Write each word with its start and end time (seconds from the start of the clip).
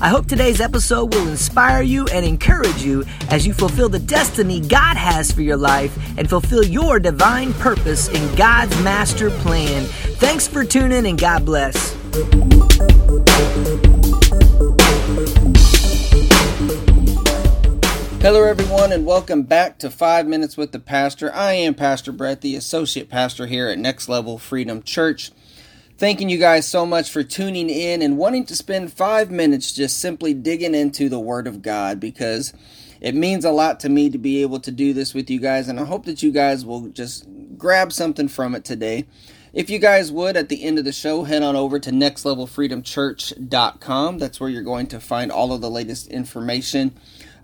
I 0.00 0.08
hope 0.08 0.26
today's 0.26 0.60
episode 0.60 1.12
will 1.12 1.28
inspire 1.28 1.82
you 1.82 2.06
and 2.06 2.24
encourage 2.24 2.82
you 2.82 3.04
as 3.28 3.46
you 3.46 3.52
fulfill 3.52 3.90
the 3.90 3.98
destiny 3.98 4.60
God 4.60 4.96
has 4.96 5.30
for 5.30 5.42
your 5.42 5.58
life 5.58 5.96
and 6.16 6.28
fulfill 6.28 6.64
your 6.64 6.98
divine 6.98 7.52
purpose 7.54 8.08
in 8.08 8.34
God's 8.34 8.74
master 8.82 9.28
plan. 9.28 9.84
Thanks 10.16 10.48
for 10.48 10.64
tuning 10.64 10.98
in 10.98 11.06
and 11.06 11.20
God 11.20 11.44
bless. 11.44 11.94
Hello, 18.20 18.42
everyone, 18.42 18.92
and 18.92 19.06
welcome 19.06 19.42
back 19.42 19.78
to 19.78 19.90
Five 19.90 20.26
Minutes 20.26 20.56
with 20.56 20.72
the 20.72 20.78
Pastor. 20.78 21.32
I 21.34 21.52
am 21.52 21.74
Pastor 21.74 22.10
Brett, 22.10 22.40
the 22.40 22.56
Associate 22.56 23.08
Pastor 23.08 23.46
here 23.46 23.68
at 23.68 23.78
Next 23.78 24.08
Level 24.08 24.38
Freedom 24.38 24.82
Church. 24.82 25.30
Thanking 25.98 26.28
you 26.28 26.38
guys 26.38 26.68
so 26.68 26.86
much 26.86 27.10
for 27.10 27.24
tuning 27.24 27.68
in 27.68 28.02
and 28.02 28.16
wanting 28.16 28.46
to 28.46 28.54
spend 28.54 28.92
five 28.92 29.32
minutes 29.32 29.72
just 29.72 29.98
simply 29.98 30.32
digging 30.32 30.72
into 30.72 31.08
the 31.08 31.18
Word 31.18 31.48
of 31.48 31.60
God 31.60 31.98
because 31.98 32.52
it 33.00 33.16
means 33.16 33.44
a 33.44 33.50
lot 33.50 33.80
to 33.80 33.88
me 33.88 34.08
to 34.10 34.18
be 34.18 34.40
able 34.42 34.60
to 34.60 34.70
do 34.70 34.92
this 34.92 35.12
with 35.12 35.28
you 35.28 35.40
guys, 35.40 35.66
and 35.66 35.80
I 35.80 35.84
hope 35.84 36.04
that 36.04 36.22
you 36.22 36.30
guys 36.30 36.64
will 36.64 36.86
just 36.90 37.26
grab 37.56 37.92
something 37.92 38.28
from 38.28 38.54
it 38.54 38.64
today. 38.64 39.06
If 39.52 39.70
you 39.70 39.80
guys 39.80 40.12
would, 40.12 40.36
at 40.36 40.50
the 40.50 40.62
end 40.62 40.78
of 40.78 40.84
the 40.84 40.92
show, 40.92 41.24
head 41.24 41.42
on 41.42 41.56
over 41.56 41.80
to 41.80 41.90
nextlevelfreedomchurch.com. 41.90 44.18
That's 44.18 44.38
where 44.38 44.50
you're 44.50 44.62
going 44.62 44.86
to 44.86 45.00
find 45.00 45.32
all 45.32 45.52
of 45.52 45.60
the 45.60 45.68
latest 45.68 46.06
information 46.06 46.94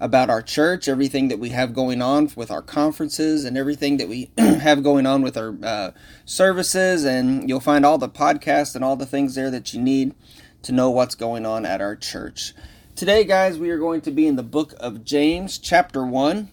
about 0.01 0.31
our 0.31 0.43
church, 0.43 0.89
everything 0.89 1.29
that 1.29 1.39
we 1.39 1.51
have 1.51 1.75
going 1.75 2.03
on 2.03 2.31
with 2.37 2.51
our 2.51 2.63
conferences, 2.63 3.45
and 3.45 3.57
everything 3.57 3.97
that 3.99 4.09
we 4.09 4.31
have 4.39 4.83
going 4.83 5.07
on 5.07 5.23
with 5.23 5.37
our 5.37 5.57
uh, 5.63 5.91
services. 6.25 7.05
And 7.05 7.49
you'll 7.49 7.61
find 7.61 7.87
all 7.87 7.99
the 7.99 8.09
podcasts 8.09 8.75
and 8.75 8.85
all 8.85 8.97
the 8.97 9.07
things 9.07 9.35
there 9.35 9.51
that 9.51 9.73
you 9.73 9.81
need 9.81 10.15
to 10.63 10.73
know 10.73 10.91
what's 10.91 11.15
going 11.15 11.47
on 11.47 11.67
at 11.67 11.81
our 11.81 11.97
church. 11.97 12.55
Today, 12.97 13.25
guys, 13.25 13.59
we 13.59 13.71
are 13.71 13.79
going 13.79 14.01
to 14.03 14.11
be 14.11 14.27
in 14.27 14.37
the 14.37 14.43
book 14.43 14.75
of 14.79 15.05
James, 15.05 15.59
chapter 15.59 16.07
1, 16.07 16.49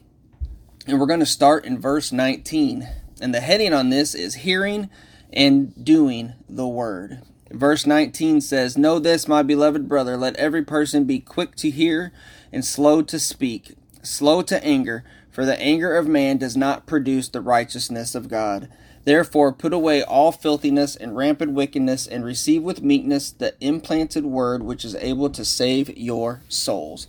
and 0.87 0.99
we're 0.99 1.05
going 1.05 1.19
to 1.19 1.25
start 1.25 1.65
in 1.65 1.79
verse 1.79 2.11
19. 2.11 2.87
And 3.21 3.33
the 3.33 3.41
heading 3.41 3.73
on 3.73 3.89
this 3.89 4.15
is 4.15 4.35
Hearing 4.35 4.89
and 5.31 5.85
Doing 5.85 6.33
the 6.49 6.67
Word. 6.67 7.21
Verse 7.53 7.85
19 7.85 8.39
says, 8.41 8.77
Know 8.77 8.97
this, 8.97 9.27
my 9.27 9.43
beloved 9.43 9.89
brother, 9.89 10.15
let 10.15 10.35
every 10.37 10.63
person 10.63 11.03
be 11.03 11.19
quick 11.19 11.55
to 11.57 11.69
hear 11.69 12.13
and 12.51 12.63
slow 12.63 13.01
to 13.01 13.19
speak, 13.19 13.75
slow 14.01 14.41
to 14.43 14.63
anger, 14.63 15.03
for 15.29 15.45
the 15.45 15.59
anger 15.59 15.95
of 15.95 16.07
man 16.07 16.37
does 16.37 16.55
not 16.55 16.85
produce 16.85 17.27
the 17.27 17.41
righteousness 17.41 18.15
of 18.15 18.29
God. 18.29 18.69
Therefore, 19.03 19.51
put 19.51 19.73
away 19.73 20.03
all 20.03 20.31
filthiness 20.31 20.95
and 20.95 21.15
rampant 21.15 21.53
wickedness, 21.53 22.07
and 22.07 22.23
receive 22.23 22.63
with 22.63 22.83
meekness 22.83 23.31
the 23.31 23.55
implanted 23.59 24.25
word 24.25 24.63
which 24.63 24.85
is 24.85 24.95
able 24.95 25.29
to 25.31 25.43
save 25.43 25.97
your 25.97 26.41
souls. 26.47 27.07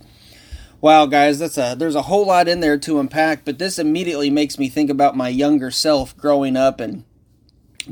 Wow, 0.81 1.05
guys, 1.05 1.39
that's 1.39 1.57
a 1.57 1.75
there's 1.77 1.95
a 1.95 2.03
whole 2.03 2.25
lot 2.25 2.47
in 2.49 2.59
there 2.59 2.77
to 2.79 2.99
unpack, 2.99 3.45
but 3.45 3.59
this 3.59 3.79
immediately 3.79 4.29
makes 4.29 4.59
me 4.59 4.67
think 4.67 4.89
about 4.89 5.15
my 5.15 5.29
younger 5.29 5.71
self 5.71 6.17
growing 6.17 6.57
up 6.57 6.81
and 6.81 7.05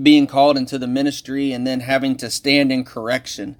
being 0.01 0.27
called 0.27 0.57
into 0.57 0.77
the 0.77 0.87
ministry 0.87 1.51
and 1.51 1.65
then 1.65 1.81
having 1.81 2.15
to 2.17 2.29
stand 2.29 2.71
in 2.71 2.83
correction. 2.83 3.55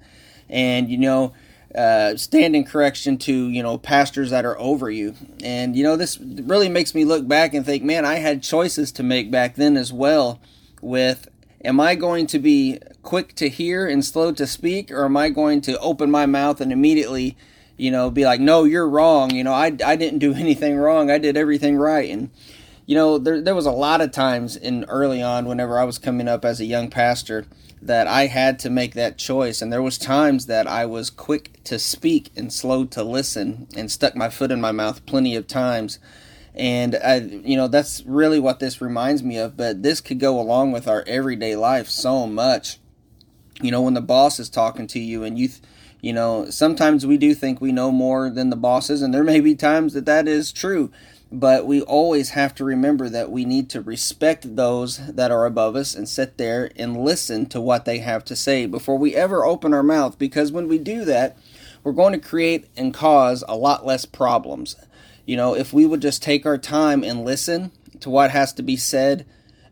And 0.48 0.88
you 0.90 0.98
know, 0.98 1.32
uh, 1.74 2.16
stand 2.16 2.54
in 2.54 2.64
correction 2.64 3.16
to 3.18 3.48
you 3.48 3.62
know 3.62 3.78
pastors 3.78 4.30
that 4.30 4.44
are 4.44 4.58
over 4.58 4.90
you 4.90 5.14
and 5.42 5.74
you 5.74 5.82
know 5.82 5.96
this 5.96 6.18
really 6.20 6.68
makes 6.68 6.94
me 6.94 7.02
look 7.02 7.26
back 7.26 7.54
and 7.54 7.64
think 7.64 7.82
man 7.82 8.04
i 8.04 8.16
had 8.16 8.42
choices 8.42 8.92
to 8.92 9.02
make 9.02 9.30
back 9.30 9.54
then 9.54 9.74
as 9.74 9.90
well 9.90 10.38
with 10.82 11.28
am 11.64 11.80
i 11.80 11.94
going 11.94 12.26
to 12.26 12.38
be 12.38 12.78
quick 13.00 13.34
to 13.34 13.48
hear 13.48 13.86
and 13.86 14.04
slow 14.04 14.30
to 14.30 14.46
speak 14.46 14.90
or 14.90 15.06
am 15.06 15.16
i 15.16 15.30
going 15.30 15.62
to 15.62 15.78
open 15.78 16.10
my 16.10 16.26
mouth 16.26 16.60
and 16.60 16.70
immediately 16.72 17.38
you 17.82 17.90
know, 17.90 18.10
be 18.10 18.24
like, 18.24 18.40
no, 18.40 18.64
you're 18.64 18.88
wrong. 18.88 19.34
You 19.34 19.44
know, 19.44 19.52
I, 19.52 19.76
I 19.84 19.96
didn't 19.96 20.20
do 20.20 20.34
anything 20.36 20.76
wrong. 20.76 21.10
I 21.10 21.18
did 21.18 21.36
everything 21.36 21.76
right. 21.76 22.10
And, 22.10 22.30
you 22.86 22.94
know, 22.94 23.18
there, 23.18 23.40
there 23.40 23.54
was 23.54 23.66
a 23.66 23.70
lot 23.70 24.00
of 24.00 24.10
times 24.10 24.56
in 24.56 24.84
early 24.84 25.22
on 25.22 25.46
whenever 25.46 25.78
I 25.78 25.84
was 25.84 25.98
coming 25.98 26.28
up 26.28 26.44
as 26.44 26.60
a 26.60 26.64
young 26.64 26.90
pastor 26.90 27.46
that 27.80 28.06
I 28.06 28.26
had 28.26 28.58
to 28.60 28.70
make 28.70 28.94
that 28.94 29.18
choice. 29.18 29.60
And 29.60 29.72
there 29.72 29.82
was 29.82 29.98
times 29.98 30.46
that 30.46 30.66
I 30.66 30.86
was 30.86 31.10
quick 31.10 31.62
to 31.64 31.78
speak 31.78 32.30
and 32.36 32.52
slow 32.52 32.84
to 32.86 33.02
listen 33.02 33.66
and 33.76 33.90
stuck 33.90 34.14
my 34.14 34.30
foot 34.30 34.52
in 34.52 34.60
my 34.60 34.72
mouth 34.72 35.04
plenty 35.06 35.36
of 35.36 35.46
times. 35.46 35.98
And 36.54 36.96
I, 36.96 37.16
you 37.16 37.56
know, 37.56 37.68
that's 37.68 38.02
really 38.04 38.38
what 38.38 38.60
this 38.60 38.80
reminds 38.80 39.22
me 39.22 39.36
of. 39.38 39.56
But 39.56 39.82
this 39.82 40.00
could 40.00 40.20
go 40.20 40.40
along 40.40 40.72
with 40.72 40.86
our 40.86 41.02
everyday 41.06 41.56
life 41.56 41.88
so 41.88 42.26
much. 42.26 42.78
You 43.60 43.70
know, 43.70 43.82
when 43.82 43.94
the 43.94 44.00
boss 44.00 44.38
is 44.38 44.48
talking 44.48 44.86
to 44.88 45.00
you 45.00 45.24
and 45.24 45.38
you, 45.38 45.48
th- 45.48 45.60
you 46.00 46.12
know, 46.12 46.50
sometimes 46.50 47.06
we 47.06 47.16
do 47.16 47.32
think 47.32 47.60
we 47.60 47.70
know 47.70 47.92
more 47.92 48.28
than 48.28 48.50
the 48.50 48.56
bosses, 48.56 49.02
and 49.02 49.14
there 49.14 49.22
may 49.22 49.38
be 49.38 49.54
times 49.54 49.92
that 49.94 50.04
that 50.06 50.26
is 50.26 50.52
true. 50.52 50.90
But 51.34 51.66
we 51.66 51.80
always 51.80 52.30
have 52.30 52.54
to 52.56 52.64
remember 52.64 53.08
that 53.08 53.30
we 53.30 53.46
need 53.46 53.70
to 53.70 53.80
respect 53.80 54.54
those 54.54 54.98
that 55.14 55.30
are 55.30 55.46
above 55.46 55.76
us 55.76 55.94
and 55.94 56.06
sit 56.06 56.36
there 56.36 56.70
and 56.76 57.02
listen 57.02 57.46
to 57.46 57.60
what 57.60 57.86
they 57.86 57.98
have 58.00 58.22
to 58.26 58.36
say 58.36 58.66
before 58.66 58.98
we 58.98 59.14
ever 59.14 59.42
open 59.42 59.72
our 59.72 59.82
mouth. 59.82 60.18
Because 60.18 60.52
when 60.52 60.68
we 60.68 60.76
do 60.76 61.06
that, 61.06 61.38
we're 61.82 61.92
going 61.92 62.12
to 62.12 62.18
create 62.18 62.66
and 62.76 62.92
cause 62.92 63.42
a 63.48 63.56
lot 63.56 63.86
less 63.86 64.04
problems. 64.04 64.76
You 65.24 65.36
know, 65.36 65.54
if 65.54 65.72
we 65.72 65.86
would 65.86 66.02
just 66.02 66.22
take 66.22 66.44
our 66.44 66.58
time 66.58 67.02
and 67.02 67.24
listen 67.24 67.72
to 68.00 68.10
what 68.10 68.30
has 68.32 68.52
to 68.54 68.62
be 68.62 68.76
said, 68.76 69.24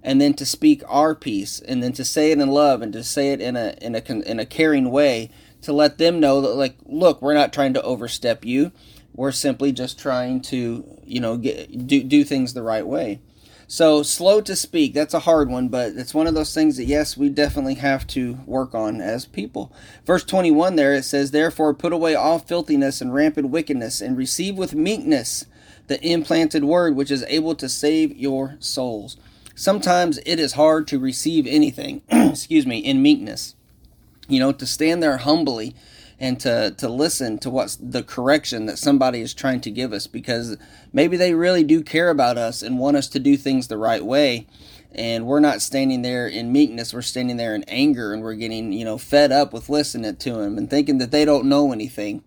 and 0.03 0.19
then 0.19 0.33
to 0.35 0.47
speak 0.47 0.83
our 0.89 1.15
piece, 1.15 1.61
and 1.61 1.83
then 1.83 1.93
to 1.93 2.07
say 2.07 2.31
it 2.31 2.39
in 2.39 2.49
love, 2.49 2.81
and 2.81 2.93
to 2.95 3.05
say 3.05 3.33
it 3.33 3.41
in 3.43 3.55
a 3.55 3.75
in 3.83 3.95
a 3.95 3.99
in 3.99 4.41
a 4.41 4.47
caring 4.47 4.91
way, 4.91 5.29
to 5.61 5.75
let 5.75 5.99
them 5.99 6.21
know 6.21 6.41
that 6.41 6.55
like 6.55 6.77
look 6.87 7.21
we're 7.21 7.35
not 7.35 7.53
trying 7.53 7.75
to 7.75 7.83
overstep 7.83 8.47
you 8.47 8.73
we're 9.15 9.33
simply 9.33 9.73
just 9.73 9.99
trying 9.99 10.41
to 10.41 10.85
you 11.05 11.21
know 11.21 11.37
get, 11.37 11.87
do, 11.87 12.03
do 12.03 12.25
things 12.25 12.55
the 12.55 12.63
right 12.63 12.87
way. 12.87 13.21
So 13.67 14.03
slow 14.03 14.41
to 14.41 14.57
speak 14.57 14.95
that's 14.95 15.15
a 15.15 15.21
hard 15.21 15.49
one 15.49 15.69
but 15.69 15.93
it's 15.93 16.15
one 16.15 16.27
of 16.27 16.35
those 16.35 16.53
things 16.53 16.77
that 16.77 16.87
yes 16.87 17.17
we 17.17 17.29
definitely 17.29 17.75
have 17.75 18.07
to 18.09 18.39
work 18.47 18.75
on 18.75 19.01
as 19.01 19.27
people. 19.27 19.73
Verse 20.05 20.25
21 20.25 20.77
there 20.77 20.95
it 20.95 21.05
says 21.05 21.31
therefore 21.31 21.75
put 21.75 21.93
away 21.93 22.15
all 22.15 22.39
filthiness 22.39 23.01
and 23.01 23.15
rampant 23.15 23.51
wickedness 23.51 24.01
and 24.01 24.17
receive 24.17 24.57
with 24.57 24.75
meekness 24.75 25.47
the 25.87 26.05
implanted 26.05 26.65
word 26.65 26.97
which 26.97 27.11
is 27.11 27.25
able 27.29 27.55
to 27.55 27.69
save 27.69 28.17
your 28.17 28.57
souls. 28.59 29.17
Sometimes 29.55 30.19
it 30.25 30.41
is 30.41 30.55
hard 30.55 30.89
to 30.89 30.99
receive 30.99 31.47
anything 31.47 32.03
excuse 32.11 32.67
me 32.67 32.79
in 32.79 33.03
meekness. 33.03 33.55
You 34.29 34.39
know, 34.39 34.53
to 34.53 34.67
stand 34.67 35.03
there 35.03 35.17
humbly 35.19 35.75
and 36.21 36.39
to, 36.39 36.75
to 36.77 36.89
listen 36.89 37.39
to 37.39 37.49
what's 37.49 37.77
the 37.77 38.03
correction 38.03 38.67
that 38.67 38.79
somebody 38.79 39.23
is 39.23 39.33
trying 39.33 39.61
to 39.63 39.71
give 39.71 39.93
us 39.95 40.07
because 40.07 40.59
maybe 40.93 41.17
they 41.17 41.33
really 41.33 41.65
do 41.65 41.83
care 41.83 42.11
about 42.11 42.37
us 42.37 42.63
and 42.63 42.79
want 42.79 42.99
us 42.99 43.09
to 43.09 43.19
do 43.19 43.39
things 43.39 43.69
the 43.69 43.79
right 43.79 44.05
way. 44.05 44.47
And 44.93 45.25
we're 45.25 45.41
not 45.41 45.63
standing 45.63 46.03
there 46.03 46.29
in 46.29 46.53
meekness, 46.53 46.93
we're 46.93 47.01
standing 47.01 47.39
there 47.39 47.55
in 47.55 47.65
anger 47.65 48.13
and 48.13 48.23
we're 48.23 48.35
getting, 48.35 48.73
you 48.73 48.85
know, 48.85 48.99
fed 48.99 49.33
up 49.33 49.53
with 49.53 49.71
listening 49.71 50.17
to 50.17 50.33
them 50.33 50.59
and 50.59 50.69
thinking 50.69 50.99
that 50.99 51.11
they 51.11 51.25
don't 51.25 51.47
know 51.47 51.73
anything. 51.73 52.23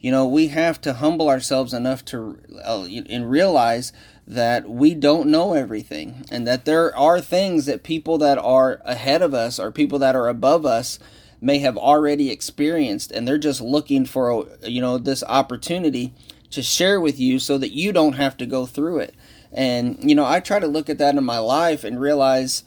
You 0.00 0.10
know, 0.10 0.26
we 0.26 0.48
have 0.48 0.80
to 0.82 0.94
humble 0.94 1.28
ourselves 1.28 1.72
enough 1.72 2.04
to 2.06 2.38
uh, 2.64 2.84
and 3.08 3.30
realize 3.30 3.92
that 4.26 4.68
we 4.68 4.92
don't 4.94 5.28
know 5.28 5.54
everything 5.54 6.24
and 6.30 6.46
that 6.46 6.64
there 6.64 6.94
are 6.96 7.20
things 7.20 7.66
that 7.66 7.84
people 7.84 8.18
that 8.18 8.38
are 8.38 8.80
ahead 8.84 9.22
of 9.22 9.34
us 9.34 9.60
or 9.60 9.70
people 9.70 10.00
that 10.00 10.16
are 10.16 10.28
above 10.28 10.66
us 10.66 10.98
may 11.40 11.58
have 11.58 11.76
already 11.76 12.30
experienced 12.30 13.10
and 13.10 13.26
they're 13.26 13.38
just 13.38 13.60
looking 13.60 14.04
for 14.06 14.46
you 14.62 14.80
know 14.80 14.98
this 14.98 15.22
opportunity 15.24 16.12
to 16.50 16.62
share 16.62 17.00
with 17.00 17.18
you 17.18 17.38
so 17.38 17.58
that 17.58 17.72
you 17.72 17.92
don't 17.92 18.14
have 18.14 18.36
to 18.36 18.46
go 18.46 18.66
through 18.66 18.98
it. 18.98 19.14
And 19.52 19.98
you 20.08 20.14
know 20.14 20.26
i 20.26 20.40
try 20.40 20.58
to 20.58 20.66
look 20.66 20.90
at 20.90 20.98
that 20.98 21.16
in 21.16 21.24
my 21.24 21.38
life 21.38 21.84
and 21.84 22.00
realize 22.00 22.64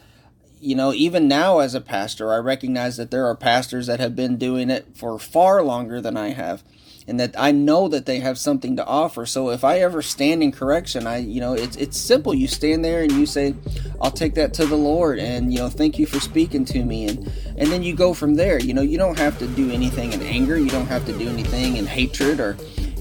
you 0.60 0.76
know 0.76 0.94
even 0.94 1.28
now 1.28 1.60
as 1.60 1.74
a 1.74 1.82
pastor 1.82 2.34
i 2.34 2.38
recognize 2.38 2.98
that 2.98 3.12
there 3.12 3.26
are 3.26 3.36
pastors 3.36 3.88
that 3.88 4.00
have 4.00 4.16
been 4.16 4.38
doing 4.38 4.70
it 4.70 4.86
for 4.96 5.18
far 5.18 5.64
longer 5.64 6.02
than 6.02 6.18
i 6.18 6.30
have 6.30 6.64
and 7.10 7.20
that 7.20 7.34
I 7.36 7.52
know 7.52 7.88
that 7.88 8.06
they 8.06 8.20
have 8.20 8.38
something 8.38 8.76
to 8.76 8.86
offer. 8.86 9.26
So 9.26 9.50
if 9.50 9.64
I 9.64 9.80
ever 9.80 10.04
stand 10.04 10.44
in 10.44 10.52
correction, 10.52 11.08
I 11.08 11.18
you 11.18 11.42
know 11.42 11.54
it's 11.54 11.76
it's 11.76 11.98
simple. 11.98 12.36
You 12.36 12.48
stand 12.48 12.86
there 12.86 13.02
and 13.02 13.12
you 13.12 13.26
say, 13.26 13.56
"I'll 14.00 14.12
take 14.12 14.36
that 14.36 14.54
to 14.56 14.68
the 14.68 14.76
Lord," 14.78 15.18
and 15.18 15.52
you 15.52 15.58
know, 15.58 15.70
thank 15.70 15.98
you 15.98 16.06
for 16.06 16.20
speaking 16.20 16.66
to 16.66 16.86
me, 16.86 17.08
and 17.08 17.32
and 17.58 17.72
then 17.72 17.82
you 17.82 17.96
go 17.96 18.14
from 18.14 18.36
there. 18.36 18.60
You 18.62 18.76
know, 18.76 18.84
you 18.84 19.00
don't 19.00 19.18
have 19.18 19.40
to 19.40 19.48
do 19.48 19.72
anything 19.72 20.14
in 20.14 20.22
anger. 20.22 20.58
You 20.58 20.70
don't 20.70 20.86
have 20.86 21.06
to 21.08 21.14
do 21.18 21.28
anything 21.28 21.78
in 21.78 21.88
hatred 21.88 22.40
or 22.40 22.58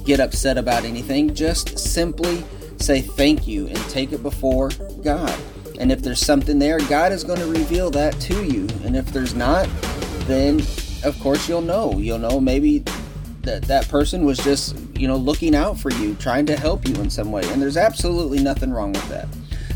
get 0.07 0.21
upset 0.21 0.57
about 0.57 0.85
anything. 0.85 1.35
Just 1.35 1.79
simply 1.79 2.43
say 2.79 3.03
thank 3.03 3.47
you 3.47 3.67
and 3.67 3.77
take 3.91 4.13
it 4.13 4.23
before 4.23 4.71
God. 5.03 5.39
And 5.79 5.91
if 5.93 6.03
there's 6.03 6.21
something 6.21 6.59
there, 6.59 6.79
God 6.81 7.13
is 7.13 7.25
going 7.25 7.39
to 7.39 7.47
reveal 7.47 7.91
that 7.93 8.21
to 8.23 8.45
you. 8.45 8.67
And 8.85 8.97
if 8.97 9.07
there's 9.07 9.35
not, 9.35 9.69
then 10.27 10.61
of 11.05 11.19
course 11.21 11.49
you'll 11.49 11.63
know. 11.63 11.97
You'll 11.99 12.19
know 12.19 12.41
maybe 12.41 12.85
that 13.43 13.63
that 13.63 13.89
person 13.89 14.25
was 14.25 14.39
just, 14.39 14.77
you 14.95 15.09
know, 15.09 15.17
looking 15.17 15.55
out 15.55 15.79
for 15.79 15.91
you, 15.93 16.15
trying 16.17 16.47
to 16.47 16.57
help 16.57 16.87
you 16.87 16.95
in 16.97 17.09
some 17.09 17.33
way. 17.33 17.43
And 17.47 17.63
there's 17.63 17.77
absolutely 17.77 18.41
nothing 18.41 18.71
wrong 18.71 18.93
with 18.93 19.09
that. 19.09 19.29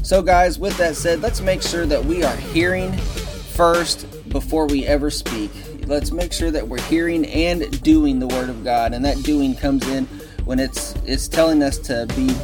So, 0.02 0.20
guys, 0.20 0.58
with 0.58 0.76
that 0.78 0.96
said, 0.96 1.20
let's 1.22 1.40
make 1.40 1.62
sure 1.62 1.86
that 1.86 2.04
we 2.04 2.24
are 2.24 2.36
hearing 2.36 2.92
first 2.92 4.06
before 4.28 4.66
we 4.66 4.84
ever 4.84 5.10
speak. 5.10 5.50
Let's 5.86 6.10
make 6.10 6.32
sure 6.32 6.50
that 6.50 6.66
we're 6.66 6.80
hearing 6.82 7.24
and 7.26 7.80
doing 7.82 8.18
the 8.18 8.26
Word 8.26 8.48
of 8.48 8.64
God, 8.64 8.94
and 8.94 9.04
that 9.04 9.22
doing 9.22 9.54
comes 9.54 9.86
in 9.88 10.06
when 10.44 10.58
it's 10.58 10.94
it's 11.06 11.28
telling 11.28 11.62
us 11.62 11.78
to 11.78 12.06
be 12.16 12.34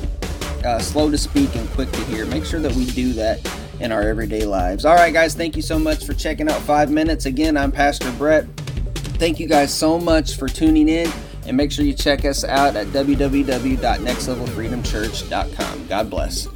uh, 0.64 0.78
slow 0.78 1.10
to 1.10 1.18
speak 1.18 1.56
and 1.56 1.68
quick 1.70 1.90
to 1.92 2.00
hear. 2.04 2.24
Make 2.26 2.44
sure 2.44 2.60
that 2.60 2.72
we 2.72 2.84
do 2.86 3.12
that 3.14 3.40
in 3.80 3.90
our 3.92 4.02
everyday 4.02 4.44
lives. 4.44 4.84
All 4.84 4.94
right, 4.94 5.12
guys, 5.12 5.34
thank 5.34 5.56
you 5.56 5.62
so 5.62 5.78
much 5.78 6.04
for 6.04 6.12
checking 6.14 6.48
out 6.48 6.60
Five 6.62 6.90
Minutes. 6.90 7.26
Again, 7.26 7.56
I'm 7.56 7.70
Pastor 7.72 8.10
Brett. 8.12 8.46
Thank 9.18 9.40
you 9.40 9.48
guys 9.48 9.74
so 9.74 9.98
much 9.98 10.36
for 10.36 10.46
tuning 10.48 10.88
in, 10.88 11.10
and 11.46 11.56
make 11.56 11.72
sure 11.72 11.84
you 11.84 11.94
check 11.94 12.24
us 12.24 12.44
out 12.44 12.76
at 12.76 12.86
www.nextlevelfreedomchurch.com. 12.88 15.86
God 15.86 16.10
bless. 16.10 16.48